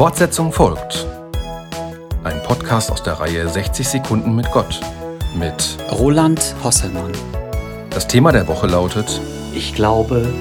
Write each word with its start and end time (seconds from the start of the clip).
Fortsetzung 0.00 0.50
folgt. 0.50 1.06
Ein 2.24 2.42
Podcast 2.42 2.90
aus 2.90 3.02
der 3.02 3.20
Reihe 3.20 3.46
60 3.46 3.86
Sekunden 3.86 4.34
mit 4.34 4.50
Gott 4.50 4.80
mit 5.34 5.76
Roland 5.92 6.54
Hosselmann. 6.64 7.12
Das 7.90 8.08
Thema 8.08 8.32
der 8.32 8.48
Woche 8.48 8.66
lautet 8.66 9.20
Ich 9.52 9.74
glaube, 9.74 10.32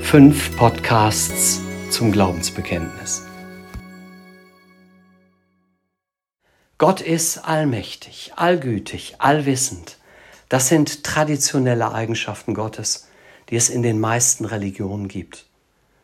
fünf 0.00 0.56
Podcasts 0.56 1.60
zum 1.90 2.10
Glaubensbekenntnis. 2.10 3.26
Gott 6.78 7.02
ist 7.02 7.36
allmächtig, 7.36 8.32
allgütig, 8.36 9.16
allwissend. 9.18 9.98
Das 10.48 10.68
sind 10.68 11.04
traditionelle 11.04 11.92
Eigenschaften 11.92 12.54
Gottes, 12.54 13.08
die 13.50 13.56
es 13.56 13.68
in 13.68 13.82
den 13.82 14.00
meisten 14.00 14.46
Religionen 14.46 15.08
gibt. 15.08 15.44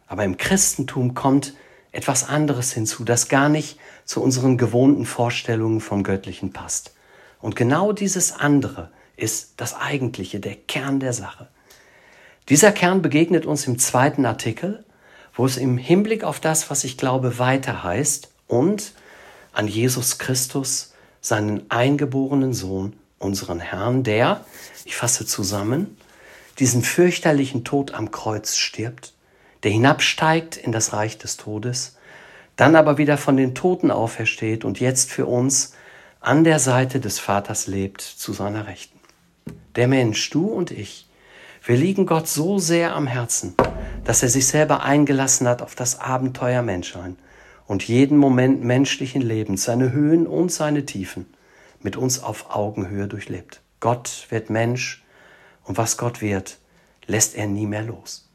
Aber 0.06 0.24
im 0.24 0.36
Christentum 0.36 1.14
kommt 1.14 1.54
etwas 1.98 2.28
anderes 2.28 2.72
hinzu, 2.72 3.02
das 3.02 3.26
gar 3.26 3.48
nicht 3.48 3.76
zu 4.04 4.22
unseren 4.22 4.56
gewohnten 4.56 5.04
Vorstellungen 5.04 5.80
vom 5.80 6.04
Göttlichen 6.04 6.52
passt. 6.52 6.94
Und 7.40 7.56
genau 7.56 7.90
dieses 7.90 8.30
andere 8.32 8.92
ist 9.16 9.54
das 9.56 9.74
Eigentliche, 9.74 10.38
der 10.38 10.54
Kern 10.54 11.00
der 11.00 11.12
Sache. 11.12 11.48
Dieser 12.50 12.70
Kern 12.70 13.02
begegnet 13.02 13.46
uns 13.46 13.66
im 13.66 13.80
zweiten 13.80 14.26
Artikel, 14.26 14.84
wo 15.34 15.44
es 15.44 15.56
im 15.56 15.76
Hinblick 15.76 16.22
auf 16.22 16.38
das, 16.38 16.70
was 16.70 16.84
ich 16.84 16.98
glaube, 16.98 17.40
weiter 17.40 17.82
heißt 17.82 18.28
und 18.46 18.92
an 19.52 19.66
Jesus 19.66 20.18
Christus, 20.18 20.94
seinen 21.20 21.68
eingeborenen 21.68 22.54
Sohn, 22.54 22.92
unseren 23.18 23.58
Herrn, 23.58 24.04
der, 24.04 24.44
ich 24.84 24.94
fasse 24.94 25.26
zusammen, 25.26 25.96
diesen 26.60 26.82
fürchterlichen 26.82 27.64
Tod 27.64 27.92
am 27.92 28.12
Kreuz 28.12 28.54
stirbt, 28.54 29.14
der 29.62 29.70
hinabsteigt 29.70 30.56
in 30.56 30.72
das 30.72 30.92
Reich 30.92 31.18
des 31.18 31.36
Todes, 31.36 31.96
dann 32.56 32.76
aber 32.76 32.98
wieder 32.98 33.16
von 33.16 33.36
den 33.36 33.54
Toten 33.54 33.90
aufersteht 33.90 34.64
und 34.64 34.80
jetzt 34.80 35.10
für 35.10 35.26
uns 35.26 35.74
an 36.20 36.44
der 36.44 36.58
Seite 36.58 37.00
des 37.00 37.18
Vaters 37.18 37.66
lebt 37.66 38.00
zu 38.00 38.32
seiner 38.32 38.66
Rechten. 38.66 38.98
Der 39.76 39.86
Mensch, 39.86 40.30
du 40.30 40.46
und 40.46 40.70
ich, 40.70 41.08
wir 41.64 41.76
liegen 41.76 42.06
Gott 42.06 42.28
so 42.28 42.58
sehr 42.58 42.94
am 42.94 43.06
Herzen, 43.06 43.54
dass 44.04 44.22
er 44.22 44.28
sich 44.28 44.46
selber 44.46 44.82
eingelassen 44.82 45.46
hat 45.46 45.62
auf 45.62 45.74
das 45.74 46.00
Abenteuer 46.00 46.62
Menschsein 46.62 47.16
und 47.66 47.84
jeden 47.84 48.18
Moment 48.18 48.64
menschlichen 48.64 49.22
Lebens, 49.22 49.64
seine 49.64 49.92
Höhen 49.92 50.26
und 50.26 50.50
seine 50.50 50.86
Tiefen, 50.86 51.26
mit 51.80 51.96
uns 51.96 52.22
auf 52.22 52.54
Augenhöhe 52.54 53.06
durchlebt. 53.06 53.60
Gott 53.80 54.26
wird 54.30 54.50
Mensch 54.50 55.04
und 55.64 55.78
was 55.78 55.96
Gott 55.96 56.20
wird, 56.20 56.58
lässt 57.06 57.36
er 57.36 57.46
nie 57.46 57.66
mehr 57.66 57.82
los. 57.82 58.27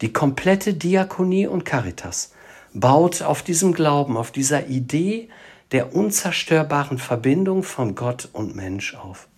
Die 0.00 0.12
komplette 0.12 0.74
Diakonie 0.74 1.46
und 1.46 1.64
Caritas 1.64 2.32
baut 2.72 3.22
auf 3.22 3.42
diesem 3.42 3.72
Glauben, 3.72 4.16
auf 4.16 4.30
dieser 4.30 4.66
Idee 4.66 5.28
der 5.72 5.94
unzerstörbaren 5.94 6.98
Verbindung 6.98 7.62
von 7.62 7.94
Gott 7.94 8.28
und 8.32 8.54
Mensch 8.54 8.94
auf. 8.94 9.28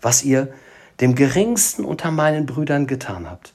Was 0.00 0.24
ihr 0.24 0.52
dem 1.00 1.14
geringsten 1.14 1.84
unter 1.84 2.10
meinen 2.10 2.46
Brüdern 2.46 2.86
getan 2.86 3.30
habt, 3.30 3.54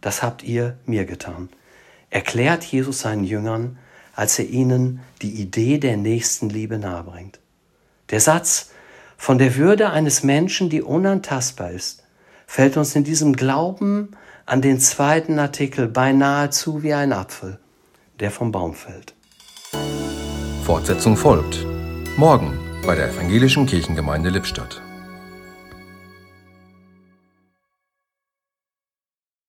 das 0.00 0.22
habt 0.22 0.42
ihr 0.42 0.76
mir 0.84 1.04
getan. 1.04 1.48
Erklärt 2.10 2.64
Jesus 2.64 3.00
seinen 3.00 3.24
Jüngern, 3.24 3.78
als 4.14 4.38
er 4.38 4.46
ihnen 4.46 5.00
die 5.22 5.40
Idee 5.40 5.78
der 5.78 5.96
Nächstenliebe 5.96 6.78
nahebringt. 6.78 7.38
Der 8.10 8.20
Satz 8.20 8.70
von 9.16 9.38
der 9.38 9.56
Würde 9.56 9.90
eines 9.90 10.22
Menschen, 10.22 10.68
die 10.68 10.82
unantastbar 10.82 11.70
ist, 11.70 12.02
fällt 12.46 12.76
uns 12.76 12.94
in 12.94 13.04
diesem 13.04 13.34
Glauben 13.34 14.10
an 14.46 14.62
den 14.62 14.78
zweiten 14.78 15.38
Artikel 15.38 15.88
beinahe 15.88 16.50
zu 16.50 16.82
wie 16.82 16.94
ein 16.94 17.12
Apfel, 17.12 17.58
der 18.20 18.30
vom 18.30 18.52
Baum 18.52 18.74
fällt. 18.74 19.14
Fortsetzung 20.64 21.16
folgt. 21.16 21.66
Morgen 22.16 22.58
bei 22.86 22.94
der 22.94 23.08
Evangelischen 23.08 23.66
Kirchengemeinde 23.66 24.30
Lippstadt. 24.30 24.82